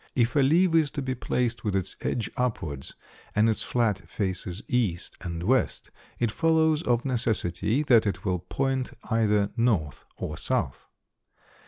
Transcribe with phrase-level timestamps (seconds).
[0.15, 2.95] If a leaf is to be placed with its edge upwards
[3.35, 8.93] and its flat faces east and west, it follows of necessity that it will point
[9.11, 10.87] either north or south.